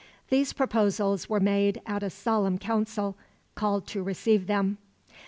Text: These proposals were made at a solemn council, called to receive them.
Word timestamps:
These 0.29 0.53
proposals 0.53 1.29
were 1.29 1.39
made 1.39 1.79
at 1.85 2.01
a 2.01 2.09
solemn 2.09 2.57
council, 2.57 3.15
called 3.53 3.85
to 3.89 4.01
receive 4.01 4.47
them. 4.47 4.79